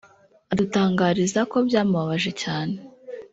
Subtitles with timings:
[0.51, 2.75] adutangariza ko byamubabaje cyane